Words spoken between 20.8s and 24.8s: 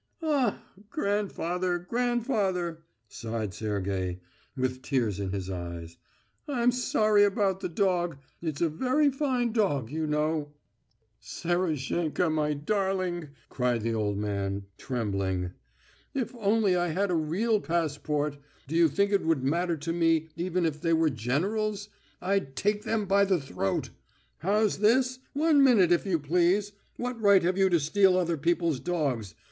they were generals? I'd take them by the throat!... How's